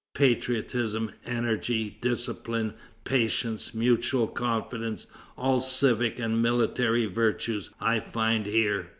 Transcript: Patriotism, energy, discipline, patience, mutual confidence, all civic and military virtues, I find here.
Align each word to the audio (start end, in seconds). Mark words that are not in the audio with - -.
Patriotism, 0.15 1.11
energy, 1.27 1.99
discipline, 2.01 2.73
patience, 3.03 3.75
mutual 3.75 4.25
confidence, 4.25 5.05
all 5.37 5.61
civic 5.61 6.17
and 6.17 6.41
military 6.41 7.05
virtues, 7.05 7.69
I 7.79 7.99
find 7.99 8.47
here. 8.47 8.89